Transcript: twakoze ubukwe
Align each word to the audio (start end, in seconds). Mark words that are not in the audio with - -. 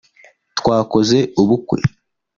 twakoze 0.59 1.17
ubukwe 1.41 1.77